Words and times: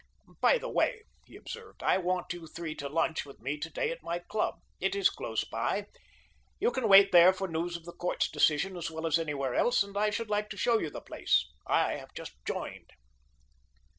"By 0.39 0.57
the 0.57 0.67
way," 0.67 1.03
he 1.27 1.35
observed, 1.35 1.83
"I 1.83 1.99
want 1.99 2.33
you 2.33 2.47
three 2.47 2.73
to 2.73 2.89
lunch 2.89 3.23
with 3.23 3.39
me 3.39 3.59
to 3.59 3.69
day 3.69 3.91
at 3.91 4.01
my 4.01 4.17
club. 4.17 4.55
It 4.79 4.95
is 4.95 5.11
close 5.11 5.43
by. 5.43 5.85
You 6.59 6.71
can 6.71 6.87
wait 6.89 7.11
there 7.11 7.31
for 7.31 7.47
news 7.47 7.77
of 7.77 7.85
the 7.85 7.93
court's 7.93 8.27
decision 8.27 8.75
as 8.77 8.89
well 8.89 9.05
as 9.05 9.19
anywhere 9.19 9.53
else, 9.53 9.83
and 9.83 9.95
I 9.95 10.09
should 10.09 10.31
like 10.31 10.49
to 10.49 10.57
show 10.57 10.79
you 10.79 10.89
the 10.89 11.01
place. 11.01 11.45
I 11.67 11.97
have 11.97 12.15
just 12.15 12.33
joined." 12.47 12.89